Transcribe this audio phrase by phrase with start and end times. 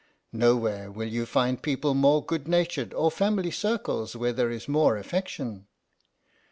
[0.33, 4.97] Nowhere will you find people more good natured, or family circles where there is more
[4.97, 5.67] affection."